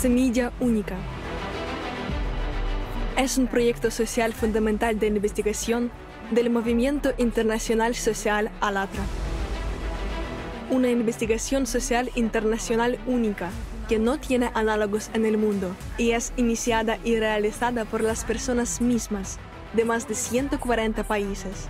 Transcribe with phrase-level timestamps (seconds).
[0.00, 0.96] Semilla Única.
[3.16, 5.90] Es un proyecto social fundamental de investigación
[6.30, 9.02] del Movimiento Internacional Social Alatra.
[10.70, 13.50] Una investigación social internacional única
[13.88, 18.80] que no tiene análogos en el mundo y es iniciada y realizada por las personas
[18.80, 19.40] mismas
[19.72, 21.68] de más de 140 países.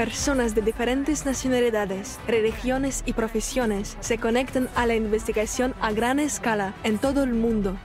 [0.00, 6.72] Personas de diferentes nacionalidades, religiones y profesiones se conectan a la investigación a gran escala
[6.84, 7.76] en todo el mundo.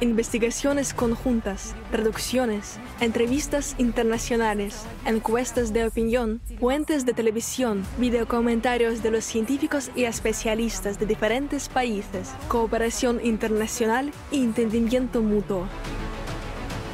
[0.00, 9.90] Investigaciones conjuntas, traducciones, entrevistas internacionales, encuestas de opinión, puentes de televisión, videocomentarios de los científicos
[9.96, 15.66] y especialistas de diferentes países, cooperación internacional e entendimiento mutuo.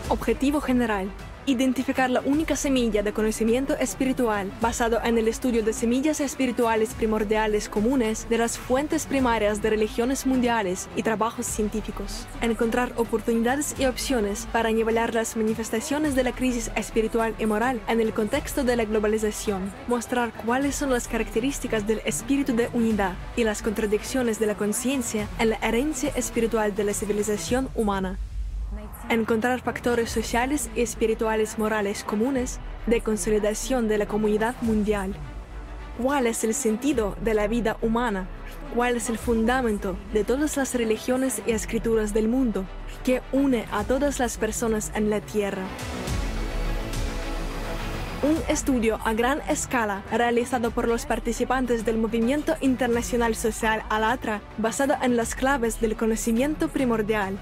[0.08, 1.12] Objetivo general
[1.44, 7.68] Identificar la única semilla de conocimiento espiritual basado en el estudio de semillas espirituales primordiales
[7.68, 12.28] comunes de las fuentes primarias de religiones mundiales y trabajos científicos.
[12.42, 18.00] Encontrar oportunidades y opciones para nivelar las manifestaciones de la crisis espiritual y moral en
[18.00, 19.72] el contexto de la globalización.
[19.88, 25.26] Mostrar cuáles son las características del espíritu de unidad y las contradicciones de la conciencia
[25.40, 28.16] en la herencia espiritual de la civilización humana
[29.14, 35.14] encontrar factores sociales y espirituales morales comunes de consolidación de la comunidad mundial.
[36.00, 38.26] ¿Cuál es el sentido de la vida humana?
[38.74, 42.64] ¿Cuál es el fundamento de todas las religiones y escrituras del mundo
[43.04, 45.62] que une a todas las personas en la Tierra?
[48.22, 54.94] Un estudio a gran escala realizado por los participantes del Movimiento Internacional Social Alatra basado
[55.02, 57.36] en las claves del conocimiento primordial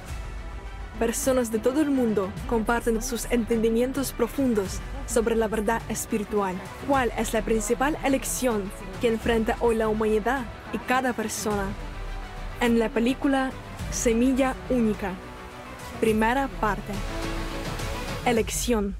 [1.00, 6.54] personas de todo el mundo comparten sus entendimientos profundos sobre la verdad espiritual.
[6.86, 8.70] ¿Cuál es la principal elección
[9.00, 11.64] que enfrenta hoy la humanidad y cada persona?
[12.60, 13.50] En la película
[13.90, 15.14] Semilla Única,
[16.00, 16.92] primera parte.
[18.26, 18.99] Elección.